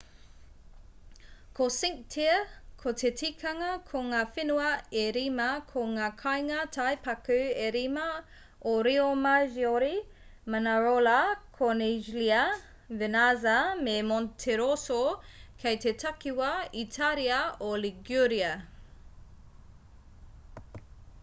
ko 1.57 1.65
cinque 1.73 2.05
terre 2.13 2.37
ko 2.83 2.93
te 3.01 3.09
tikanga 3.19 3.67
ko 3.89 3.99
ngā 4.05 4.21
whenua 4.37 4.69
e 5.01 5.03
rima 5.17 5.49
ko 5.71 5.83
ngā 5.89 6.07
kāinga 6.21 6.63
tai 6.77 6.93
paku 7.07 7.35
e 7.65 7.67
rima 7.75 8.05
o 8.71 8.73
riomaggiore 8.87 9.91
manarola 10.55 11.13
corniglia 11.59 12.41
vernazza 13.03 13.57
me 13.89 13.97
monterosso 14.13 14.99
kei 15.65 15.81
te 15.85 15.93
takiwā 16.05 16.51
itāria 16.85 17.37
o 17.69 17.69
liguria 17.87 18.49